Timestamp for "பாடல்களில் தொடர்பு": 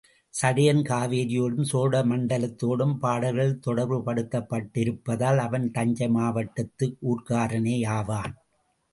2.97-3.97